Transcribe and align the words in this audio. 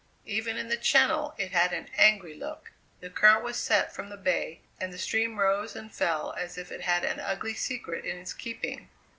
Even 0.25 0.57
in 0.57 0.67
the 0.67 0.77
Channel 0.77 1.35
it 1.37 1.51
had 1.51 1.73
an 1.73 1.87
angry 1.95 2.33
look. 2.33 2.71
The 3.01 3.11
current 3.11 3.43
was 3.43 3.55
set 3.55 3.93
from 3.93 4.09
the 4.09 4.17
Bay, 4.17 4.61
and 4.79 4.91
the 4.91 4.97
stream 4.97 5.37
rose 5.39 5.75
and 5.75 5.93
fell 5.93 6.33
as 6.33 6.57
if 6.57 6.71
it 6.71 6.81
had 6.81 7.05
an 7.05 7.19
ugly 7.19 7.53
secret 7.53 8.03
in 8.03 8.17
its 8.17 8.33
keeping. 8.33 8.89